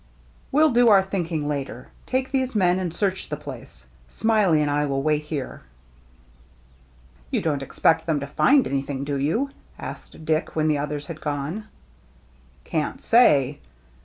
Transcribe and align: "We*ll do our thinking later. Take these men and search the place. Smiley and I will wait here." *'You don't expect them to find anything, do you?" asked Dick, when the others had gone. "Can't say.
"We*ll 0.51 0.71
do 0.71 0.87
our 0.87 1.03
thinking 1.03 1.47
later. 1.47 1.89
Take 2.07 2.31
these 2.31 2.55
men 2.55 2.79
and 2.79 2.91
search 2.91 3.29
the 3.29 3.37
place. 3.37 3.85
Smiley 4.09 4.59
and 4.63 4.71
I 4.71 4.83
will 4.87 5.03
wait 5.03 5.21
here." 5.21 5.61
*'You 7.29 7.39
don't 7.39 7.61
expect 7.61 8.07
them 8.07 8.19
to 8.21 8.25
find 8.25 8.65
anything, 8.65 9.03
do 9.03 9.19
you?" 9.19 9.51
asked 9.77 10.25
Dick, 10.25 10.55
when 10.55 10.69
the 10.69 10.77
others 10.79 11.05
had 11.05 11.21
gone. 11.21 11.65
"Can't 12.63 12.99
say. 12.99 13.59